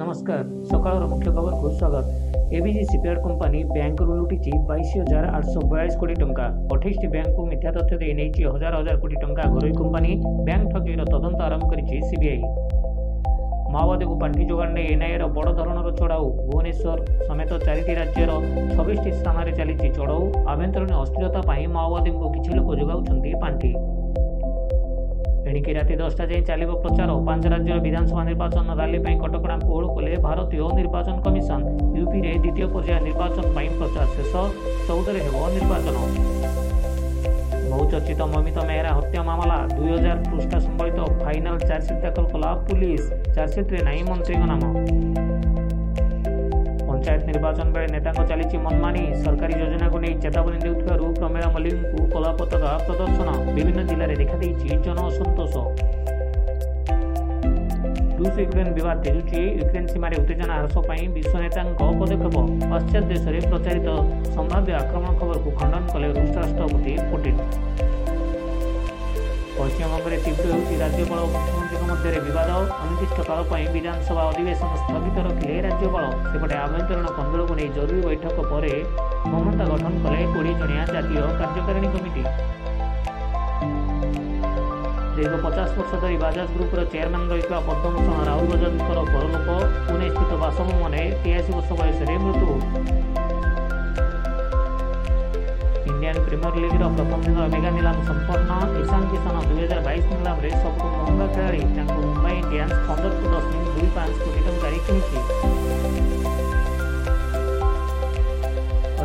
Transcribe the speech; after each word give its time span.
ନମସ୍କାର 0.00 0.40
ସକାଳର 0.72 1.04
ମୁଖ୍ୟ 1.12 1.30
ଖବରକୁ 1.38 1.68
ସ୍ୱାଗତ 1.78 2.56
ଏବିଜି 2.58 2.82
ସିପିଆର୍ଡ 2.90 3.22
କମ୍ପାନୀ 3.24 3.60
ବ୍ୟାଙ୍କରୁ 3.72 4.12
ଲୁଟିଛି 4.18 4.52
ବାଇଶ 4.68 4.90
ହଜାର 5.02 5.24
ଆଠଶହ 5.38 5.64
ବୟାଳିଶ 5.72 5.96
କୋଟି 6.02 6.14
ଟଙ୍କା 6.22 6.44
ଅଠେଇଶଟି 6.76 7.08
ବ୍ୟାଙ୍କକୁ 7.14 7.46
ମିଥ୍ୟା 7.52 7.70
ତଥ୍ୟ 7.78 7.98
ଦେଇ 8.02 8.12
ନେଇଛି 8.20 8.42
ହଜାର 8.54 8.72
ହଜାର 8.82 8.96
କୋଟି 9.04 9.16
ଟଙ୍କା 9.24 9.44
ଘରୋଇ 9.56 9.72
କମ୍ପାନୀ 9.82 10.12
ବ୍ୟାଙ୍କ 10.48 10.74
ଠକେଇର 10.76 11.02
ତଦନ୍ତ 11.14 11.40
ଆରମ୍ଭ 11.48 11.70
କରିଛି 11.72 12.00
ସିବିଆଇ 12.12 12.42
ମାଓବାଦୀକୁ 13.72 14.14
ପାଣ୍ଠି 14.22 14.44
ଯୋଗାଣ 14.50 14.70
ନେଇ 14.76 14.86
ଏନ୍ଆଇଏର 14.92 15.24
ବଡ଼ 15.38 15.50
ଧରଣର 15.58 15.88
ଚଢ଼ାଉ 15.98 16.24
ଭୁବନେଶ୍ୱର 16.46 17.26
ସମେତ 17.30 17.50
ଚାରିଟି 17.66 17.98
ରାଜ୍ୟର 18.00 18.30
ଛବିଶଟି 18.76 19.12
ସ୍ଥାନରେ 19.18 19.52
ଚାଲିଛି 19.60 19.88
ଚଢ଼ାଉ 19.98 20.22
ଆଭ୍ୟନ୍ତରୀଣ 20.54 20.90
ଅସ୍ଥିରତା 21.04 21.42
ପାଇଁ 21.50 21.66
ମାଓବାଦୀଙ୍କୁ 21.78 22.32
କିଛି 22.36 22.50
ଲୋକ 22.60 22.78
ଯୋଗାଉଛନ୍ତି 22.82 23.34
ପାଣ୍ଠି 23.44 23.72
ଏଣିକି 25.48 25.72
ରାତି 25.76 25.94
ଦଶଟା 26.00 26.24
ଯାଏଁ 26.30 26.44
ଚାଲିବ 26.48 26.70
ପ୍ରଚାର 26.84 27.10
ପାଞ୍ଚ 27.28 27.44
ରାଜ୍ୟର 27.52 27.78
ବିଧାନସଭା 27.86 28.22
ନିର୍ବାଚନ 28.30 28.66
ରାଲି 28.80 28.98
ପାଇଁ 29.06 29.14
କଟକଣାକୁ 29.22 29.66
କୋହଳ 29.72 29.84
କଲେ 29.98 30.10
ଭାରତୀୟ 30.26 30.68
ନିର୍ବାଚନ 30.80 31.16
କମିଶନ 31.26 31.60
ୟୁପିରେ 31.94 32.32
ଦ୍ୱିତୀୟ 32.42 32.66
ପର୍ଯ୍ୟାୟ 32.74 33.00
ନିର୍ବାଚନ 33.08 33.44
ପାଇଁ 33.56 33.68
ପ୍ରଚାର 33.78 34.06
ଶେଷ 34.16 34.44
ଚଉଦରେ 34.88 35.20
ହେବ 35.28 35.36
ନିର୍ବାଚନ 35.56 35.96
ବହୁଚର୍ଚ୍ଚିତ 37.72 38.20
ମମିତ 38.34 38.58
ମେହେରା 38.70 38.92
ହତ୍ୟା 38.98 39.20
ମାମଲା 39.30 39.58
ଦୁଇ 39.76 39.90
ହଜାର 39.94 40.16
ପୃଷ୍ଠା 40.30 40.58
ସମ୍ବଳିତ 40.66 40.98
ଫାଇନାଲ 41.24 41.56
ଚାର୍ଜସିଟ୍ 41.68 42.02
ଦାଖଲ 42.06 42.22
କଲା 42.34 42.50
ପୁଲିସ୍ 42.68 43.06
ଚାର୍ଜସିଟ୍ରେ 43.36 43.80
ନାହିଁ 43.90 44.02
ମନ୍ତ୍ରୀଙ୍କ 44.10 44.44
ନାମ 44.52 45.64
ପଞ୍ଚାୟତ 46.98 47.22
ନିର୍ବାଚନ 47.30 47.66
ବେଳେ 47.74 47.86
ନେତାଙ୍କ 47.94 48.20
ଚାଲିଛି 48.30 48.56
ମନମାନି 48.66 49.02
ସରକାରୀ 49.24 49.54
ଯୋଜନାକୁ 49.60 49.96
ନେଇ 50.04 50.14
ଚେତାବନୀ 50.22 50.58
ଦେଉଥିବାରୁ 50.64 51.04
ପ୍ରମିଳା 51.18 51.48
ମଲ୍ଲିକଙ୍କୁ 51.56 52.00
କଳା 52.14 52.30
ପ୍ରଦର୍ଶନ 52.86 53.28
ବିଭିନ୍ନ 53.54 53.80
ଜିଲ୍ଲାରେ 53.90 54.14
ଦେଖାଦେଇଛି 54.22 54.66
ଜନ 54.86 54.98
ଅସନ୍ତୋଷ 55.10 55.54
ରୁଷ 58.20 58.32
ୟୁକ୍ରେନ୍ 58.44 58.72
ବିବାଦ 58.78 58.96
ତେଜୁଛି 59.06 59.40
ୟୁକ୍ରେନ୍ 59.60 59.88
ସୀମାରେ 59.94 60.16
ଉତ୍ତେଜନା 60.22 60.54
ହ୍ରାସ 60.60 60.84
ପାଇଁ 60.88 61.04
ବିଶ୍ୱ 61.16 61.38
ନେତାଙ୍କ 61.42 61.80
ପଦକ୍ଷେପ 62.00 62.24
ପାଶ୍ଚାତ୍ୟ 62.72 63.06
ଦେଶରେ 63.14 63.38
ପ୍ରଚାରିତ 63.54 63.88
ସମ୍ଭାବ୍ୟ 64.36 64.78
ଆକ୍ରମଣ 64.82 65.12
ଖବରକୁ 65.20 65.50
ଖଣ୍ଡନ 65.60 65.82
କଲେ 65.94 66.08
ରୁଷ 66.20 66.32
ରାଷ୍ଟ୍ରପତି 66.42 66.92
ପୁଟିନ୍ 67.12 67.40
ପଶ୍ଚିମବଙ୍ଗରେ 69.58 70.16
ତୀବ୍ର 70.24 70.44
ହେଉଛି 70.50 70.74
ରାଜ୍ୟପାଳ 70.80 71.20
ଓ 71.28 71.30
ମୁଖ୍ୟମନ୍ତ୍ରୀଙ୍କ 71.36 71.86
ମଧ୍ୟରେ 71.88 72.18
ବିବାଦ 72.26 72.50
ଅନିର୍ଦ୍ଦିଷ୍ଟ 72.74 73.24
କାଳ 73.28 73.46
ପାଇଁ 73.52 73.64
ବିଧାନସଭା 73.76 74.26
ଅଧିବେଶନ 74.32 74.70
ସ୍ଥଗିତ 74.82 75.24
ରଖିଲେ 75.28 75.56
ରାଜ୍ୟପାଳ 75.66 76.06
ସେପଟେ 76.32 76.56
ଆଭ୍ୟନ୍ତରୀଣ 76.64 77.14
କନ୍ଦଳକୁ 77.18 77.54
ନେଇ 77.60 77.68
ଜରୁରୀ 77.78 78.00
ବୈଠକ 78.08 78.38
ପରେ 78.52 78.72
ମମତା 79.34 79.64
ଗଠନ 79.72 79.94
କଲେ 80.04 80.22
କୋଡ଼ିଏ 80.34 80.54
ଜଣିଆ 80.62 80.82
ଜାତୀୟ 80.94 81.24
କାର୍ଯ୍ୟକାରିଣୀ 81.40 81.88
କମିଟି 81.94 82.22
ଦୀର୍ଘ 85.18 85.36
ପଚାଶ 85.44 85.70
ବର୍ଷ 85.78 85.92
ଧରି 86.02 86.16
ବାଜାଜ 86.24 86.58
ଗ୍ରୁପ୍ର 86.58 86.84
ଚେୟାରମ୍ୟାନ୍ 86.92 87.30
ରହିଥିବା 87.32 87.60
ପଦ୍ମଭୂଷଣ 87.68 88.18
ରାହୁଲ 88.30 88.50
ଗଜନଙ୍କର 88.60 89.00
ପରଲୋକ 89.14 89.48
ପୁନେ 89.88 90.06
ସ୍ଥିତ 90.14 90.32
ବାସମମାନେ 90.44 91.02
ତେୟାଅଶୀ 91.24 91.50
ବର୍ଷ 91.56 91.70
ବୟସରେ 91.82 92.14
ମୃତ୍ୟୁ 92.26 93.26
इंडियन 95.98 96.18
प्रीमियर 96.26 96.56
लीग 96.62 96.74
र 96.80 96.88
प्रथम 97.06 97.22
मेगा 97.52 97.70
निलाम 97.76 97.96
संपन्न 98.08 98.58
ईशान 98.80 99.06
किशन 99.12 99.38
दुई 99.46 99.56
हजार 99.62 99.78
बाइस 99.86 100.04
निलाम 100.12 100.42
सबको 100.64 100.90
महंगा 100.90 101.26
खिलाड़ी 101.32 101.62
मुंबई 101.88 102.34
इंडियन्स 102.34 102.76
पंदर 102.90 103.16
टू 103.22 103.32
दशमिक 103.32 103.72
दुई 103.72 103.88
पांच 103.96 104.20
कोटी 104.20 104.44
टकर 104.44 104.76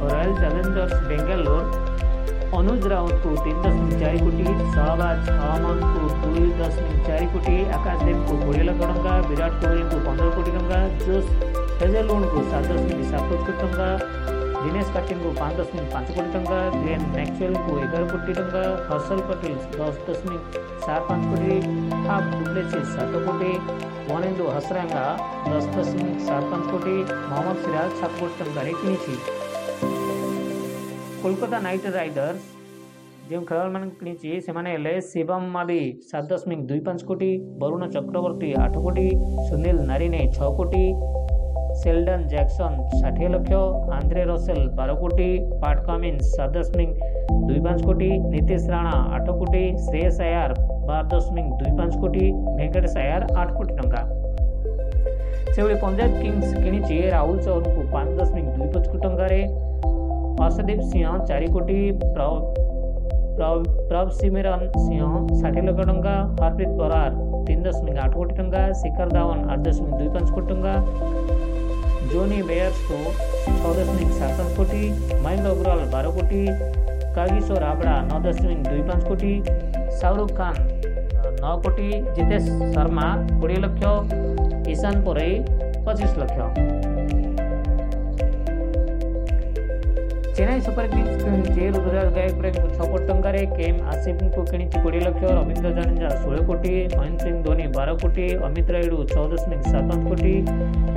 royal 0.03 0.37
challengers 0.43 1.07
Bangalore 1.13 2.53
Anuj 2.61 2.87
Raut 2.97 3.17
को 3.27 3.35
तीन 3.49 3.63
दशमिक 3.71 3.97
चार 4.05 4.17
कोटी 4.27 4.51
शहबाज 4.77 5.29
हवामन 5.33 5.83
को 5.97 6.07
दुई 6.29 6.47
दशमिक 6.67 7.03
चार 7.11 7.25
कोटी 7.37 7.59
आकाश 7.81 8.03
को 8.31 8.43
कोड़े 8.47 8.63
लक्ष 8.71 9.03
टा 9.11 9.17
विराट 9.33 9.59
कोहली 9.65 9.89
को 9.95 10.05
पंद्रह 10.13 10.35
कोटी 10.41 10.59
टंका 10.61 10.85
जोश 11.11 11.59
हेजेलोन 11.83 12.29
को 12.35 12.45
सात 12.55 12.71
दशमिक 12.73 13.11
सात 13.11 13.33
कोटी 13.37 13.59
टाँह 13.63 14.36
दिनेश 14.67 14.89
कटिंग 14.95 15.21
को 15.25 15.31
पाँच 15.39 15.53
दशमिक 15.59 15.85
पाँच 15.93 16.09
कोटी 16.15 16.31
टाँचा 16.33 16.57
ग्लेन 16.83 17.01
मैक्सुएल 17.11 17.53
को 17.67 17.75
एगार 17.83 18.05
कोटी 18.13 18.33
टाँचा 18.39 18.63
हर्सल 18.91 19.21
पटेल 19.29 19.55
दस 19.75 19.99
दशमिक 20.09 20.57
चार 20.87 21.01
पाँच 21.09 21.27
कोटी 21.27 21.59
हाफ 22.07 22.33
डुप्लेसी 22.39 22.81
सात 22.95 23.13
कोटी 23.27 23.51
वनेन्दु 24.13 24.47
हसरांगा 24.57 25.05
दस 25.47 25.67
दशमिक 25.77 26.17
चार 26.31 26.41
पाँच 26.55 26.71
कोटी 26.71 26.97
मोहम्मद 27.13 27.63
सिराज 27.67 27.93
सात 28.01 28.17
कोटी 28.23 28.49
टाँचे 28.57 28.97
कि 29.05 29.19
कोलकाता 31.23 31.61
नाइट 31.69 31.87
राइडर्स 31.99 32.51
जो 33.31 33.41
खेला 33.53 33.69
मान 33.79 33.89
कि 34.03 34.41
शिवम 35.15 35.47
माली 35.59 35.81
सात 36.11 36.25
दशमिक 36.33 36.67
दुई 36.73 36.81
पांच 36.91 37.03
कोटी 37.13 37.31
वरुण 37.63 37.89
चक्रवर्ती 37.99 38.53
आठ 38.65 38.75
कोटी 38.89 39.09
सुनील 39.51 39.79
नारीने 39.93 40.27
छ 40.35 40.51
कोटी 40.63 40.85
ସେଲ୍ଡନ୍ 41.83 42.23
ଜ୍ୟାକ୍ସନ୍ 42.33 42.77
ଷାଠିଏ 43.01 43.29
ଲକ୍ଷ 43.33 43.57
ଆନ୍ଦ୍ରେ 43.97 44.23
ରସେଲ 44.31 44.61
ବାର 44.79 44.93
କୋଟି 45.01 45.27
ପାଟ୍ 45.65 45.81
କମିନ୍ସ 45.89 46.29
ସାତ 46.37 46.53
ଦଶମିକ 46.61 47.09
ଦୁଇ 47.49 47.59
ପାଞ୍ଚ 47.67 47.81
କୋଟି 47.89 48.09
ନୀତିଶ 48.35 48.71
ରାଣା 48.75 48.95
ଆଠ 49.17 49.27
କୋଟି 49.41 49.63
ଶ୍ରେୟସ 49.87 50.21
ଆୟାର 50.29 50.53
ବାର 50.91 51.03
ଦଶମିକ 51.15 51.49
ଦୁଇ 51.63 51.73
ପାଞ୍ଚ 51.81 51.99
କୋଟି 52.05 52.25
ଭେଙ୍କଟେଶ 52.61 52.97
ଆୟାର 53.07 53.25
ଆଠ 53.41 53.49
କୋଟି 53.59 53.75
ଟଙ୍କା 53.81 54.01
ସେଭଳି 55.53 55.77
ପଞ୍ଜାବ 55.85 56.09
କିଙ୍ଗସ୍ 56.23 56.55
କିଣିଛି 56.65 56.97
ରାହୁଲ 57.17 57.37
ଚୌରଙ୍କୁ 57.49 57.83
ପାଞ୍ଚ 57.95 58.13
ଦଶମିକ 58.23 58.47
ଦୁଇ 58.57 58.69
ପଚିଶ 58.75 58.85
କୋଟି 58.93 59.01
ଟଙ୍କାରେ 59.09 59.41
ହର୍ଷଦୀପ 60.43 60.89
ସିଂହ 60.93 61.11
ଚାରି 61.33 61.49
କୋଟି 61.59 61.79
ପ୍ରଭ 63.91 64.07
ସିମିରନ 64.23 64.71
ସିଂହ 64.87 65.11
ଷାଠିଏ 65.45 65.67
ଲକ୍ଷ 65.69 65.87
ଟଙ୍କା 65.93 66.17
ହରପ୍ରୀତ 66.43 66.73
ବରାର 66.81 67.45
ତିନି 67.51 67.63
ଦଶମିକ 67.71 67.99
ଆଠ 68.07 68.13
କୋଟି 68.21 68.39
ଟଙ୍କା 68.43 68.65
ଶିଖର 68.85 69.11
ଧାୱନ 69.19 69.39
ଆଠ 69.53 69.61
ଦଶମିକ 69.69 70.01
ଦୁଇ 70.05 70.11
ପାଞ୍ଚ 70.17 70.33
କୋଟି 70.39 70.49
ଟଙ୍କା 70.55 71.55
जोनी 72.13 72.41
मेयर्सको 72.49 72.99
छ 73.21 73.73
दशमिक 73.79 74.13
सात 74.19 74.41
कोटी 74.59 74.81
महेन्द्र 74.99 75.55
अग्रवाल 75.55 75.83
बाह्र 75.95 76.11
कोटी 76.19 76.43
कागेश्वर 77.19 77.65
हाबडा 77.69 77.97
नौ 78.13 78.21
दशमिक 78.29 78.63
दुई 78.69 78.83
पाँच 78.91 79.05
कोटी 79.09 79.33
शाहरुख 79.51 80.41
खान 80.41 80.63
नौ 81.43 81.59
कोटी 81.67 81.91
जितेश 82.21 82.53
शर्मा 82.79 83.11
कोडी 83.43 83.61
लक्ष 83.67 84.25
ଇଶାନ 84.71 84.95
ପରେଇ 85.09 85.37
पच्चिस 85.87 86.17
लक्ष 86.19 86.76
ଚେନ୍ନାଇ 90.37 90.63
ସୁପର 90.65 90.89
କିଙ୍ଗସ୍ 90.95 91.53
ଯେ 91.59 91.67
ରୁଦୁରାଜ 91.75 92.09
ଗାୟକଙ୍କୁ 92.17 92.67
ଛଅ 92.79 92.87
କୋଟି 92.91 93.05
ଟଙ୍କାରେ 93.11 93.39
କେଏମ୍ 93.53 93.79
ଆସିଫଙ୍କୁ 93.93 94.43
କିଣିଛି 94.51 94.83
କୋଡ଼ିଏ 94.87 95.01
ଲକ୍ଷ 95.07 95.31
ରବୀନ୍ଦ୍ର 95.39 95.71
ଜାଡେଜା 95.79 96.11
ଷୋହଳ 96.25 96.41
କୋଟି 96.51 96.73
ମହେନ୍ଦ୍ର 96.95 97.23
ସିଂ 97.25 97.39
ଧୋନି 97.47 97.69
ବାର 97.79 97.95
କୋଟି 98.03 98.27
ଅମିତ 98.49 98.69
ରାୟୁଡୁ 98.77 98.97
ଛଅ 99.15 99.25
ଦଶମିକ 99.33 99.73
ସାତ 99.73 99.89
ପାଞ୍ଚ 99.89 100.05
କୋଟି 100.11 100.35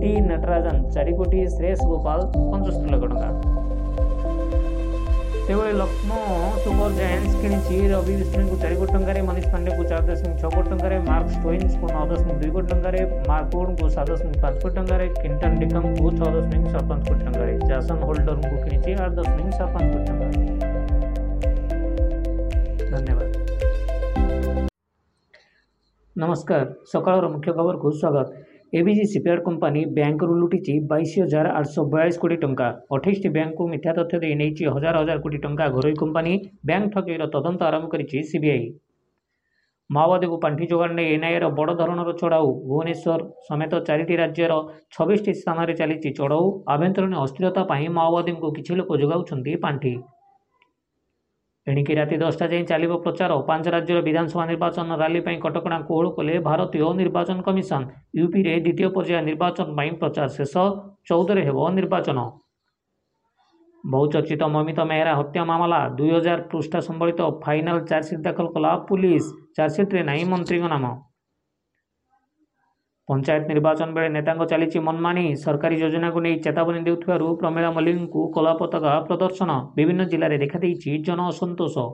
टी 0.02 0.16
नटराजन 0.28 0.84
चार 0.98 1.12
कोटी 1.22 1.46
श्रेयस 1.56 1.80
गोपाल 1.94 2.20
पंचस्तरी 2.36 2.94
लक्ष 2.96 3.16
टा 3.22 3.30
ସେଭଳି 5.46 5.72
ଲକ୍ଷ୍ମୌ 5.78 6.31
ତୁମର 6.64 6.91
ଜାଏନ୍ସ 6.97 7.38
କିଣିଛି 7.43 7.79
ରବି 7.93 8.12
ବିଷ୍ଣୁଙ୍କୁ 8.19 8.56
ଚାରି 8.64 8.76
କୋଟି 8.81 8.93
ଟଙ୍କାରେ 8.97 9.23
ମନୀଷ 9.29 9.47
ପାଣ୍ଡେଙ୍କୁ 9.55 9.87
ଚାରି 9.93 10.06
ଦଶମିକ 10.11 10.43
ଛଅ 10.43 10.50
କୋଟି 10.56 10.70
ଟଙ୍କାରେ 10.73 10.99
ମାର୍କ 11.06 11.32
ଷ୍ଟୋଇନ୍ସଙ୍କୁ 11.38 11.88
ନଅ 11.94 12.03
ଦଶମିକ 12.11 12.43
ଦୁଇ 12.43 12.50
କୋଟି 12.56 12.69
ଟଙ୍କାରେ 12.75 13.00
ମାର୍କ 13.31 13.62
ଉଡ଼ଙ୍କୁ 13.62 13.88
ସାତ 13.94 14.09
ଦଶମିକ 14.14 14.43
ପାଞ୍ଚ 14.44 14.62
କୋଟି 14.64 14.76
ଟଙ୍କାରେ 14.79 15.06
କ୍ୱିଣ୍ଟନ 15.17 15.62
ଡିକମ୍ଙ୍କୁ 15.62 16.12
ଛଅ 16.20 16.29
ଦଶମିକ 16.37 16.73
ସାତ 16.75 16.82
ପାଞ୍ଚ 16.93 17.09
କୋଟି 17.09 17.25
ଟଙ୍କାରେ 17.25 17.56
ଜାସନ 17.73 18.06
ହୋଲ୍ଡରଙ୍କୁ 18.11 18.61
କିଣିଛି 18.64 18.94
ଆଠ 19.03 19.09
ଦଶମିକ 19.19 19.50
ସାତ 19.59 19.69
ପାଞ୍ଚ 19.75 19.91
କୋଟି 20.20 20.37
ଟଙ୍କାରେ 20.38 20.61
ଧନ୍ୟବାଦ 22.93 23.29
ନମସ୍କାର 26.25 26.61
ସକାଳର 26.94 27.25
ମୁଖ୍ୟ 27.35 27.50
ଖବରକୁ 27.58 27.87
ସ୍ୱାଗତ 28.00 28.29
એબીસી 28.80 29.02
શિપયાર્ડ 29.12 29.40
કંપની 29.46 29.80
ବ୍ୟାଙ୍କରୁ 29.96 30.34
ଲୁଟିଛି 30.42 30.74
ବାଇଶ 30.90 31.10
ହଜାର 31.22 31.46
ଆଠଶହ 31.58 31.82
ବୟାଳିଶ 31.94 32.20
କୋଟି 32.22 32.36
ଟଙ୍କା 32.44 32.69
ଅଠେଇଶଟି 32.96 33.28
ବ୍ୟାଙ୍କକୁ 33.34 33.62
ମିଥ୍ୟା 33.72 33.92
ତଥ୍ୟ 33.98 34.20
ଦେଇ 34.22 34.34
ନେଇଛି 34.42 34.64
ହଜାର 34.76 34.94
ହଜାର 35.02 35.19
କୋଟି 35.26 35.38
ଟଙ୍କା 35.42 35.66
ଘରୋଇ 35.74 35.96
କମ୍ପାନୀ 36.02 36.32
ବ୍ୟାଙ୍କ 36.70 36.86
ଠକେଇର 36.94 37.24
ତଦନ୍ତ 37.34 37.66
ଆରମ୍ଭ 37.70 37.90
କରିଛି 37.94 38.22
ସିବିଆଇ 38.30 38.64
ମାଓବାଦୀକୁ 39.96 40.38
ପାଣ୍ଠି 40.46 40.64
ଯୋଗାଣ 40.72 40.90
ନେଇ 41.00 41.10
ଏନ୍ଆଇଏର 41.16 41.50
ବଡ଼ 41.58 41.74
ଧରଣର 41.82 42.16
ଚଢ଼ାଉ 42.22 42.48
ଭୁବନେଶ୍ୱର 42.69 43.20
ସମେତ 43.50 43.82
ଚାରିଟି 43.90 44.16
ରାଜ୍ୟର 44.22 44.56
ଛବିଶଟି 44.98 45.32
ସ୍ଥାନରେ 45.42 45.74
ଚାଲିଛି 45.82 46.08
ଚଢ଼ଉ 46.20 46.48
ଆଭ୍ୟନ୍ତରୀଣ 46.76 47.12
ଅସ୍ଥିରତା 47.26 47.64
ପାଇଁ 47.74 47.86
ମାଓବାଦୀଙ୍କୁ 48.00 48.54
କିଛି 48.60 48.72
ଲୋକ 48.82 48.90
ଯୋଗାଉଛନ୍ତି 49.04 49.54
ପାଣ୍ଠି 49.66 49.94
ଏଣିକି 51.70 51.94
ରାତି 51.97 52.17
ଦଶଟା 52.20 52.47
ଯାଏଁ 52.53 52.64
ଚାଲିବ 52.69 52.94
ପ୍ରଚାର 53.03 53.35
ପାଞ୍ଚ 53.49 53.73
ରାଜ୍ୟର 53.73 54.00
ବିଧାନସଭା 54.06 54.47
ନିର୍ବାଚନ 54.47 54.94
ରାଲି 55.03 55.20
ପାଇଁ 55.26 55.37
କଟକଣା 55.44 55.76
କୋହଳ 55.91 56.09
କଲେ 56.17 56.32
ଭାରତୀୟ 56.49 56.88
ନିର୍ବାଚନ 57.00 57.37
କମିଶନ 57.49 57.82
ୟୁପିରେ 58.20 58.55
ଦ୍ୱିତୀୟ 58.64 58.88
ପର୍ଯ୍ୟାୟ 58.97 59.23
ନିର୍ବାଚନ 59.29 59.67
ପାଇଁ 59.79 59.93
ପ୍ରଚାର 60.00 60.29
ଶେଷ 60.38 60.64
ଚଉଦରେ 61.11 61.44
ହେବ 61.50 61.69
ନିର୍ବାଚନ 61.79 62.26
ବହୁଚର୍ଚ୍ଚିତ 63.94 64.49
ମମିତା 64.56 64.82
ମେହେରା 64.94 65.14
ହତ୍ୟା 65.20 65.47
ମାମଲା 65.53 65.81
ଦୁଇହଜାର 66.00 66.47
ପୃଷ୍ଠା 66.55 66.82
ସମ୍ବଳିତ 66.88 67.31
ଫାଇନାଲ 67.47 67.87
ଚାର୍ଜସିଟ୍ 67.93 68.26
ଦାଖଲ 68.31 68.53
କଲା 68.58 68.75
ପୁଲିସ 68.91 69.25
ଚାର୍ଜସିଟ୍ରେ 69.61 70.05
ନାହିଁ 70.12 70.29
ମନ୍ତ୍ରୀଙ୍କ 70.35 70.73
ନାମ 70.76 70.94
ପଞ୍ଚାୟତ 73.12 73.43
ନିର୍ବାଚନ 73.53 73.88
ବେଳେ 73.97 74.09
ନେତାଙ୍କ 74.17 74.44
ଚାଲିଛି 74.53 74.79
ମନମାନି 74.88 75.23
ସରକାରୀ 75.44 75.76
ଯୋଜନାକୁ 75.82 76.19
ନେଇ 76.26 76.37
ଚେତାବନୀ 76.44 76.81
ଦେଉଥିବାରୁ 76.87 77.26
ପ୍ରମିଳା 77.43 77.70
ମଲ୍ଲିକଙ୍କୁ 77.79 78.23
କଳା 78.37 78.53
ପତାକା 78.61 78.93
ପ୍ରଦର୍ଶନ 79.09 79.50
ବିଭିନ୍ନ 79.81 80.06
ଜିଲ୍ଲାରେ 80.12 80.38
ଦେଖାଦେଇଛି 80.44 80.94
ଜନ 81.09 81.20
ଅସନ୍ତୋଷ 81.32 81.85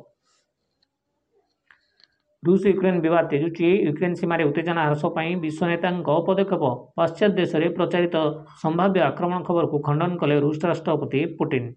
ରୁଷ 2.46 2.62
ୟୁକ୍ରେନ୍ 2.72 3.00
ବିବାଦ 3.04 3.24
ତେଜୁଛି 3.30 3.68
ୟୁକ୍ରେନ୍ 3.88 4.16
ସୀମାରେ 4.22 4.44
ଉତ୍ତେଜନା 4.50 4.82
ହ୍ରାସ 4.88 5.10
ପାଇଁ 5.16 5.32
ବିଶ୍ୱ 5.44 5.70
ନେତାଙ୍କ 5.72 6.08
ପଦକ୍ଷେପ 6.28 6.62
ପାଶ୍ଚାତ୍ୟ 7.00 7.36
ଦେଶରେ 7.40 7.66
ପ୍ରଚାରିତ 7.78 8.16
ସମ୍ଭାବ୍ୟ 8.62 9.00
ଆକ୍ରମଣ 9.10 9.38
ଖବରକୁ 9.48 9.82
ଖଣ୍ଡନ 9.90 10.10
କଲେ 10.22 10.36
ରୁଷ 10.46 10.60
ରାଷ୍ଟ୍ରପତି 10.72 11.20
ପୁଟିନ୍ 11.42 11.68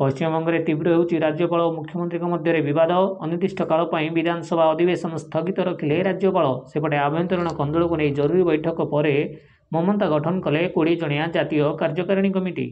ପଶ୍ଚିମବଙ୍ଗରେ 0.00 0.58
ତୀବ୍ର 0.66 0.92
ହେଉଛି 0.92 1.18
ରାଜ୍ୟପାଳ 1.22 1.64
ଓ 1.70 1.72
ମୁଖ୍ୟମନ୍ତ୍ରୀଙ୍କ 1.78 2.28
ମଧ୍ୟରେ 2.34 2.60
ବିବାଦ 2.68 3.00
ଅନିର୍ଦ୍ଦିଷ୍ଟ 3.26 3.64
କାଳ 3.72 3.88
ପାଇଁ 3.94 4.06
ବିଧାନସଭା 4.18 4.68
ଅଧିବେଶନ 4.76 5.18
ସ୍ଥଗିତ 5.24 5.66
ରଖିଲେ 5.68 5.98
ରାଜ୍ୟପାଳ 6.08 6.46
ସେପଟେ 6.72 7.00
ଆଭ୍ୟନ୍ତରୀଣ 7.08 7.50
କନ୍ଦଳକୁ 7.60 7.98
ନେଇ 8.02 8.14
ଜରୁରୀ 8.20 8.46
ବୈଠକ 8.50 8.86
ପରେ 8.94 9.14
ମମତା 9.76 10.08
ଗଠନ 10.14 10.44
କଲେ 10.46 10.62
କୋଡ଼ିଏ 10.76 10.96
ଜଣିଆ 11.02 11.26
ଜାତୀୟ 11.36 11.62
କାର୍ଯ୍ୟକାରିଣୀ 11.82 12.30
କମିଟି 12.38 12.66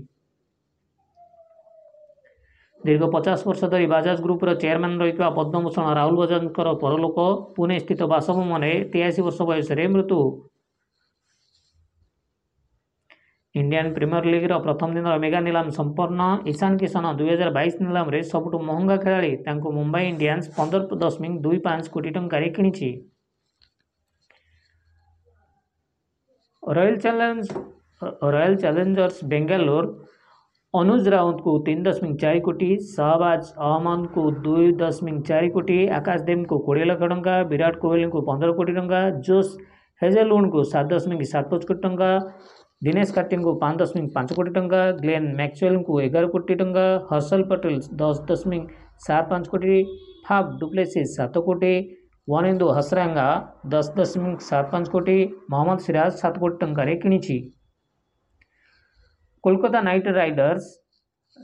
ଦୀର୍ଘ 2.88 3.06
ପଚାଶ 3.14 3.46
ବର୍ଷ 3.48 3.68
ଧରି 3.72 3.86
ବାଜାଜ 3.94 4.22
ଗ୍ରୁପ୍ର 4.26 4.52
ଚେୟାରମ୍ୟାନ୍ 4.62 5.00
ରହିଥିବା 5.02 5.28
ପଦ୍ମଭୂଷଣ 5.38 5.96
ରାହୁଲ 6.00 6.16
ବଜାଜଙ୍କର 6.24 6.68
ପରଲୋକ 6.84 7.26
ପୁନେ 7.58 7.76
ସ୍ଥିତ 7.84 8.00
ବାସଭବନରେ 8.14 8.72
ତେୟାଅଶୀ 8.94 9.26
ବର୍ଷ 9.28 9.48
ବୟସରେ 9.52 9.84
ମୃତ୍ୟୁ 9.96 10.22
इंडियान 13.56 13.92
प्रिमियर 13.94 14.24
लीग 14.24 14.34
लिग्र 14.42 14.58
प्रथम 14.62 14.92
दिन 14.94 15.06
मेगा 15.20 15.38
निलाम 15.44 15.70
संपन्न 15.76 16.24
ईशान 16.48 16.76
किशन 16.78 17.04
हजार 17.30 17.48
बैस 17.54 17.78
निलाम 17.80 18.10
सब 18.32 18.44
महंगा 18.66 18.96
खेला 19.04 19.54
मुंबई 19.78 20.02
इंडियान्स 20.08 20.46
पंदर 20.58 20.84
दशमिक 21.00 21.40
दुई 21.46 21.58
पांच 21.64 21.88
कोटी 21.96 22.10
टकर 22.18 22.46
कि 22.58 22.70
challenge 27.06 27.48
royal 28.36 28.54
challengers 28.66 29.18
Bangalore 29.34 29.90
Anuj 30.82 31.08
Raut 31.16 31.40
को 31.48 31.58
तीन 31.70 31.82
दशमिक 31.90 32.16
चार 32.20 32.38
कोटी 32.50 32.70
शाहबाज 32.92 33.52
अहमद 33.70 34.06
को 34.18 34.30
दुई 34.46 34.72
दशमिक 34.84 35.20
चार 35.32 35.48
कोटी 35.58 35.80
आकाशदेव 35.98 36.44
को 36.54 36.58
कोड़े 36.70 36.84
लक्ष 36.92 37.12
टा 37.26 37.40
विराट 37.56 37.80
कोहली 37.86 38.06
को 38.16 38.20
पंद्रह 38.30 38.52
कोटी 38.62 38.80
टाँह 38.80 39.10
जोश 39.32 39.56
हेजेलवुड 40.02 40.50
को 40.56 40.64
सात 40.76 40.92
दशमिक 40.96 41.26
सात 41.34 41.50
पांच 41.50 41.64
कोटी 41.72 41.88
टाँह 41.88 42.24
दिनेश 42.84 43.10
कटिंग 43.16 43.42
को 43.44 43.52
पांच 43.62 43.76
दशमिक 43.78 44.04
पांच 44.14 44.32
कोटी 44.32 44.50
टाँह 44.50 44.90
ग्लेन 45.00 45.24
मैक्सुएल 45.36 45.76
को 45.86 46.00
एगार 46.00 46.26
कोटी 46.34 46.54
टाँह 46.60 47.02
हर्षल 47.10 47.42
पटेल 47.50 47.78
दस 48.02 48.20
दशमिक 48.30 48.68
सात 49.06 49.28
पांच 49.30 49.48
कोटी 49.48 49.82
फाफ 50.28 50.46
डुप्लेसी 50.60 51.04
सात 51.14 51.36
कोटी 51.48 51.72
वन 52.30 52.46
इंदु 52.46 52.68
हसरांगा 52.78 53.26
दस 53.74 53.92
दशमिक 53.98 54.40
सात 54.42 54.70
पांच 54.72 54.88
कोटी 54.94 55.24
मोहम्मद 55.50 55.78
सिराज 55.86 56.12
सात 56.20 56.38
कोटी 56.44 56.64
टकर 56.66 57.18
कोलकाता 59.44 59.80
नाइट 59.80 60.08
रईडर्स 60.16 60.72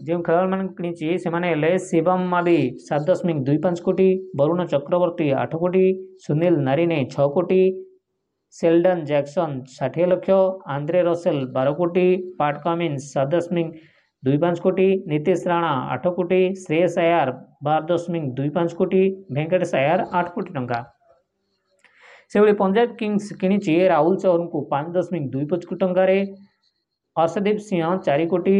जो 0.06 0.18
खेला 0.22 0.62
किणी 0.80 0.94
से 1.02 1.78
शिवम 1.88 2.28
माली 2.30 2.58
सात 2.88 3.06
दशमिक 3.10 3.42
दुई 3.44 3.58
पांच 3.64 3.80
कोटी 3.88 4.12
वरुण 4.40 4.66
चक्रवर्ती 4.72 5.30
आठ 5.44 5.54
कोटी 5.64 5.84
सुनील 6.26 6.56
नारीने 6.70 7.04
कोटी 7.36 7.60
सेलडन 8.60 9.04
जैक्सन 9.04 9.58
षाठ 9.70 9.96
लक्ष 10.10 10.30
आंद्रे 10.74 11.00
रसेल 11.06 11.38
बार 11.54 11.70
कोटी 11.80 12.04
पार्ट 12.38 12.56
कमिन्स 12.64 13.08
सदस्मिंग 13.14 13.72
दुई 14.24 14.36
पांच 14.44 14.60
कोटी 14.66 14.86
नीतीश 15.08 15.42
राणा 15.46 15.72
आठ 15.92 16.06
कोटी 16.18 16.38
श्रेयस 16.60 16.96
आयार 16.98 17.30
बार 17.66 17.82
दशमिक 17.90 18.30
दुई 18.34 18.48
पांच 18.54 18.72
कोटी 18.74 19.00
भेकटेश 19.38 19.74
आयार 19.80 20.00
आठ 20.20 20.32
कोटी 20.34 20.52
टाइम 20.54 20.68
से 22.32 22.40
भाई 22.40 22.52
पंजाब 22.62 22.94
किंग्स 23.00 23.28
कि 23.42 23.74
राहुल 23.88 24.16
चौर 24.22 24.46
को 24.52 24.60
पाँच 24.70 24.88
दशमिक 24.96 25.28
दुई 25.34 25.44
पच 25.50 25.64
कोटी 25.72 25.84
टकरे 25.86 26.18
हर्षदीप 27.18 27.58
सिंह 27.68 27.96
चारिकोटी 28.06 28.56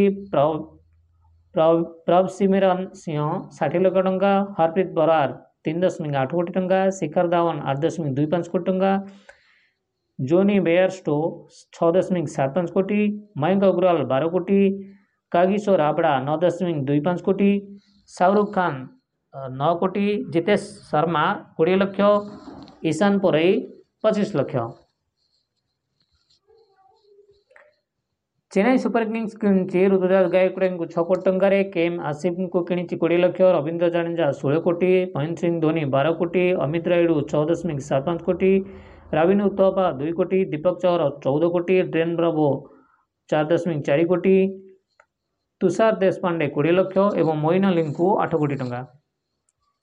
प्रभ 1.59 2.27
सिमिरन 2.39 2.87
सिंह 3.05 3.31
षाठी 3.61 3.79
लक्ष 3.87 4.13
टा 4.25 4.35
हरप्रीत 4.61 4.93
बरार 5.01 5.33
तीन 5.69 5.81
दशमिक 5.87 6.15
आठ 6.25 6.33
कोटी 6.41 6.59
टाँह 6.61 6.91
शिखर 7.01 7.29
धावन 7.39 7.61
आठ 7.75 7.79
दशमिक 7.89 8.15
दुई 8.21 8.27
पांच 8.37 8.49
कोटी 8.57 8.79
टाँह 8.85 9.03
जोनी 10.29 10.59
बेयरस्टो 10.67 11.15
छः 11.75 11.91
दशमिक 11.99 12.29
सात 12.29 12.55
पाँच 12.55 12.71
कोटी 12.75 12.97
मयंक 13.39 13.65
अग्रवाल 13.65 13.97
बार 14.13 14.27
कोटी 14.35 14.61
कागीशोर 15.33 15.81
हाबड़ा 15.81 16.19
नौ 16.29 16.37
दशमिक 16.45 16.83
दुई 16.91 17.01
पाँच 17.09 17.21
कोटी 17.29 17.49
शाहरुख 18.19 18.55
खान 18.55 18.89
नौ 19.59 19.75
कोटी 19.83 20.07
जितेश 20.37 20.61
शर्मा 20.91 21.27
कोड़े 21.57 21.75
लक्ष 21.77 22.01
ईशान 22.93 23.19
पोरई 23.27 23.53
पच्चीस 24.05 24.35
लक्ष 24.37 24.57
चेन्नई 28.53 28.79
सुपर 28.79 29.05
किंग्स 29.05 29.37
किणी 29.45 29.87
ऋतुराज 29.95 30.31
गायकवाड़ 30.33 30.75
को 30.79 30.87
छः 30.97 31.03
कोटी 31.13 31.31
टकर 31.31 32.01
आसिफ 32.11 32.37
को 32.53 32.63
किणी 32.71 32.85
कोड़े 33.03 33.17
लक्ष 33.25 33.41
रवींद्र 33.61 33.89
जाडेजा 34.01 34.31
षोह 34.43 34.59
कोटी 34.69 34.93
महेन्द्र 35.17 35.41
सिंह 35.41 35.61
धोनी 35.61 35.85
बार 35.97 36.13
कोटी 36.25 36.51
अमित 36.69 36.89
रायुडू 36.89 37.21
छः 37.33 37.45
दशमिक 37.53 37.81
सात 37.93 38.07
पाँच 38.07 38.23
कोटी 38.29 38.59
ରବିନ 39.15 39.43
ଉତ୍ତପା 39.51 39.83
ଦୁଇ 39.99 40.13
କୋଟି 40.21 40.39
ଦୀପକ 40.53 40.75
ଚହର 40.85 41.03
ଚଉଦ 41.25 41.49
କୋଟି 41.57 41.75
ଡ୍ରେନ୍ 41.95 42.15
ବ୍ରବୋ 42.21 42.47
ଚାରି 43.33 43.49
ଦଶମିକ 43.53 43.83
ଚାରି 43.89 44.05
କୋଟି 44.13 44.33
ତୁଷାର 45.65 45.97
ଦେଶପାଣ୍ଡେ 46.03 46.47
କୋଡ଼ିଏ 46.55 46.73
ଲକ୍ଷ 46.79 47.05
ଏବଂ 47.23 47.37
ମୋଇନ 47.45 47.71
ଲିଙ୍କୁ 47.77 48.09
ଆଠ 48.25 48.41
କୋଟି 48.43 48.57
ଟଙ୍କା 48.63 48.81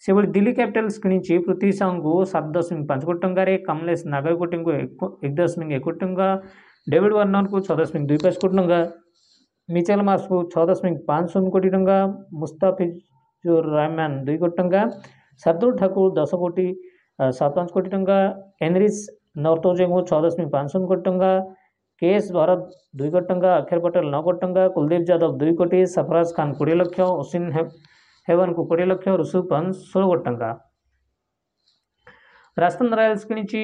ସେଭଳି 0.08 0.28
ଦିଲ୍ଲୀ 0.36 0.52
କ୍ୟାପିଟାଲ୍ସ 0.58 1.02
କିଣିଛି 1.06 1.36
ପୃଥ୍ୱୀ 1.48 1.72
ସାହୁଙ୍କୁ 1.82 2.14
ସାତ 2.34 2.52
ଦଶମିକ 2.58 2.88
ପାଞ୍ଚ 2.90 3.10
କୋଟି 3.10 3.20
ଟଙ୍କାରେ 3.26 3.54
କମଲେଶ 3.68 4.06
ନାଗରକୋଟିଙ୍କୁ 4.16 4.76
ଏକ 4.80 5.10
ଦଶମିକ 5.40 5.78
ଏକ 5.80 5.84
କୋଟି 5.88 6.00
ଟଙ୍କା 6.06 6.28
ଡେଭିଡ୍ 6.96 7.14
ୱାର୍ଣ୍ଣରଙ୍କୁ 7.18 7.64
ଛଅ 7.68 7.78
ଦଶମିକ 7.82 8.08
ଦୁଇ 8.12 8.22
ପାଞ୍ଚ 8.26 8.42
କୋଟି 8.46 8.58
ଟଙ୍କା 8.60 8.80
ମିଚେଲ 9.76 10.08
ମାସକୁ 10.12 10.40
ଛଅ 10.54 10.66
ଦଶମିକ 10.72 11.06
ପାଞ୍ଚ 11.12 11.34
ଶୂନ 11.34 11.54
କୋଟି 11.56 11.70
ଟଙ୍କା 11.78 12.00
ମୁସ୍ତାଫିଜୁର 12.44 13.64
ରହମାନ 13.68 14.24
ଦୁଇ 14.30 14.38
କୋଟି 14.44 14.58
ଟଙ୍କା 14.62 14.82
ସାର୍ଦୁଲ 15.44 15.72
ଠାକୁର 15.84 16.14
ଦଶ 16.20 16.42
କୋଟି 16.46 16.68
सात 17.22 17.54
पाँच 17.56 17.72
कोटी 17.72 17.90
टाँग 17.90 18.10
एनरीज 18.68 19.06
नर्तोजेंगु 19.48 20.02
छः 20.10 20.22
दशमिक 20.28 20.48
पाँच 20.52 20.72
शून 20.72 20.86
कोटी 20.88 21.02
टाँग 21.10 21.22
के 22.00 22.14
एस 22.16 22.30
भरत 22.38 22.70
दुई 23.00 23.10
कोटी 23.16 23.26
टाँग 23.28 23.44
अक्षर 23.58 23.80
पटेल 23.84 24.06
नौ 24.14 24.22
कोटी 24.28 24.40
टाँग 24.46 24.58
कुलदीप 24.74 25.10
यादव 25.10 25.36
दुई 25.44 25.54
कोटी 25.62 25.86
सफराज 25.94 26.34
खान 26.38 26.54
कोड़े 26.58 26.76
लक्ष 26.76 27.00
ओसीन 27.00 27.52
हेवन 28.30 28.54
को 28.54 28.66
कोड़े 28.66 28.86
लक्ष 28.86 29.08
ऋषु 29.22 29.42
पंत 29.54 29.76
षोल 29.92 30.06
कोटी 30.16 30.24
टाँग 30.30 30.42
राजस्थान 32.60 32.94
रयल्स 33.00 33.28
कि 33.32 33.62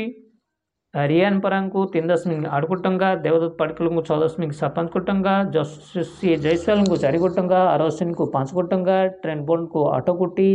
रियान 1.09 1.39
परा 1.39 1.61
को 1.73 1.85
तीन 1.93 2.07
दशमिक 2.13 2.45
आठ 2.49 2.65
कोटी 2.69 2.83
टाँग 2.89 3.03
देवदत्त 3.23 3.55
पाटकल 3.59 3.87
को 3.95 4.01
छः 4.07 4.19
दशमिक 4.25 4.53
सात 4.61 4.75
पाँच 4.75 4.89
कोटी 4.93 5.05
टाँग 5.11 5.51
जस 5.57 5.93
जयसवाल 6.25 6.85
को 6.89 6.97
चार 7.03 7.17
कोटी 7.25 7.35
टाँग 7.35 7.51
अश्विन 7.85 8.13
को 8.21 8.25
पांच 8.37 8.51
कोटी 8.59 8.75
टाँग 8.75 8.89
ट्रेन 9.23 9.45
बोन 9.51 9.65
को 9.75 9.85
आठ 9.97 10.09
कोटी 10.23 10.49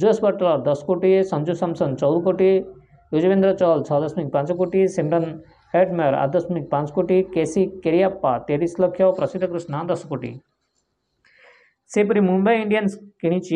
जोश 0.00 0.18
बटलर 0.22 0.60
दस 0.66 0.82
कोटी 0.86 1.08
संजू 1.30 1.54
सामसन 1.58 1.94
चौदह 2.02 2.22
कोटी 2.22 2.48
युजवेन्द्र 3.14 3.52
चौल 3.60 3.82
छः 3.88 4.00
दशमिक 4.04 4.30
पाँच 4.32 4.50
कोटी 4.60 4.86
सिमरन 4.94 5.26
हेडमेयर 5.74 6.14
आठ 6.22 6.30
दशमिक 6.36 6.68
पांच 6.70 6.90
कोटी 6.96 7.20
केसी 7.34 7.64
केरियाप्पा 7.84 8.32
तेईस 8.48 8.74
लक्ष 8.86 9.02
प्रसिद्ध 9.20 9.46
कृष्णा 9.46 9.82
दस 9.92 10.04
कोटि 10.14 10.32
से 11.94 12.04
मुंबई 12.20 12.54
इंडियंस 12.62 12.98
कि 13.26 13.50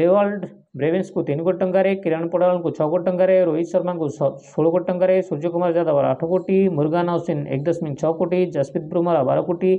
डेवल्ड 0.00 0.44
ब्रेविन्स 0.76 1.10
को 1.10 1.22
तीन 1.28 1.42
कोटी 1.44 1.64
टकरे 1.64 1.94
किरण 2.02 2.28
पोडाल 2.34 2.58
को 2.64 2.70
छः 2.76 2.88
कोटी 2.90 3.10
टकरे 3.10 3.42
रोहित 3.44 3.66
शर्मा 3.70 3.94
को 4.02 4.08
षोल 4.18 4.70
कोटी 4.74 4.92
टकरे 4.92 5.20
सूर्य 5.30 5.48
कुमार 5.54 5.76
यादव 5.76 5.98
आठ 6.10 6.20
कोटी 6.34 6.58
मुर्गान 6.80 7.08
हसीन 7.08 7.46
एक 7.58 7.64
दशमिक 7.68 7.98
छः 8.00 8.12
कोटी 8.20 8.44
जसप्रीत 8.58 8.88
ब्रुमरा 8.90 9.22
बार 9.30 9.40
कोटी 9.50 9.72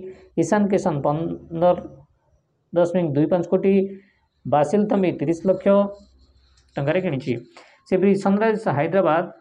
ईशान 0.44 0.68
किशन 0.74 1.00
पंदर 1.08 1.82
दशमिक 2.76 3.12
दुई 3.14 3.26
पांच 3.32 3.48
कोटी 3.48 3.74
बासिल 4.52 4.90
तमी 4.92 5.12
तीस 5.20 5.42
लक्ष 5.46 5.68
टी 6.78 7.36
कि 7.98 8.14
सनरइज 8.16 8.64
हाइद्राद 8.78 9.32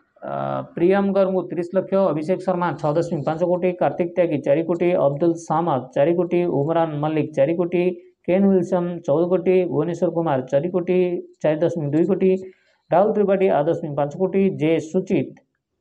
प्रियम 0.74 1.10
को 1.18 1.42
तीस 1.54 1.70
लक्ष 1.74 1.94
अभिषेक 1.94 2.42
शर्मा 2.42 2.72
छः 2.82 2.92
दशमिक 2.98 3.24
पांच 3.26 3.42
कोटी 3.42 3.72
कार्तिक 3.82 4.14
त्यागी 4.16 4.38
चार 4.46 4.62
कोटी 4.70 4.90
अब्दुल 5.06 5.34
सामद 5.48 5.88
चार 5.94 6.12
कोटी 6.20 6.44
उमरान 6.62 6.98
मल्लिक 7.04 7.34
चार 7.36 7.52
कोटी 7.62 7.88
केन 8.26 8.44
विलसन 8.48 8.88
चौदह 9.06 9.28
कोटी 9.28 9.64
भुवनेश्वर 9.72 10.10
कुमार 10.18 10.42
चार 10.50 10.68
कोटी 10.76 10.98
चार 11.42 11.58
दशमिक 11.64 11.90
दुई 11.94 12.04
कोटी 12.12 12.34
राहुल 12.92 13.12
त्रिपाठी 13.14 13.48
आठ 13.58 13.64
दशमिक 13.66 13.96
पांच 13.96 14.14
कोटी 14.24 14.48
जे 14.64 14.78
सुचित 14.92 15.34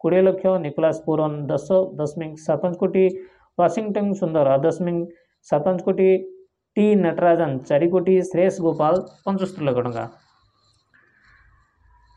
कोड़े 0.04 0.22
लक्ष 0.22 0.46
निकोलास 0.66 1.02
पुरन 1.06 1.46
दस 1.52 1.68
दशमिक 2.02 2.38
सात 2.40 2.62
पांच 2.64 2.78
कोटी 2.84 3.08
वाशिंगटन 3.60 4.14
सुंदर 4.22 4.48
आठ 4.54 4.60
दशमिक 4.66 5.08
सात 5.50 5.66
पांच 5.66 5.82
कोटी 5.84 6.12
टी 6.76 6.84
नटराजन 6.96 7.58
चारिकोटी 7.68 8.22
श्रेयस 8.24 8.58
गोपाल 8.62 8.98
पंचस्तर 9.26 9.62
लक्ष 9.70 9.96
टा 9.96 10.04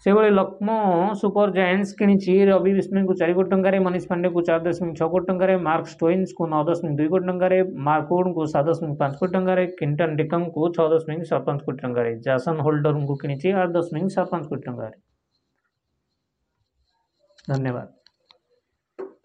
से 0.05 0.13
भाई 0.15 0.31
लक्ष्म 0.31 0.77
सुपर 1.21 1.51
जयंट्स 1.55 1.93
किणी 1.99 2.45
रवि 2.47 2.73
विष्णु 2.79 3.05
को 3.07 3.13
चार 3.15 3.19
चारिकोट 3.29 3.51
टकर 3.51 3.79
मनीष 3.85 4.05
पांडे 4.11 4.29
को 4.37 4.41
चार 4.49 4.61
दशमिक 4.63 4.97
छः 4.99 5.09
कोटी 5.15 5.33
टकर 5.33 5.57
मार्क 5.69 5.87
स्टोइन्स 5.95 6.33
को 6.41 6.47
नौ 6.55 6.63
दशमिक 6.71 6.97
दुई 6.97 7.09
कोटी 7.15 7.27
टकर 7.29 7.55
मार्क 7.89 8.09
वोड 8.13 8.33
को 8.35 8.47
सात 8.57 8.67
दशमिक 8.67 8.99
पांच 8.99 9.17
कोट 9.21 9.33
टकर 9.37 9.65
किंटन 9.79 10.17
डेकम 10.17 10.45
को 10.59 10.69
छः 10.77 10.89
दशमिक 10.97 11.25
सात 11.33 11.47
पांच 11.47 11.63
कोटी 11.67 11.87
टकर 11.87 12.13
जासन 12.29 12.61
होल्डर 12.69 13.01
को 13.13 13.17
कि 13.25 13.51
आठ 13.53 13.69
दशमिक 13.79 14.11
सात 14.19 14.31
पांच 14.33 14.47
कोटी 14.53 14.71
टकर 14.71 14.93
धन्यवाद 17.57 18.02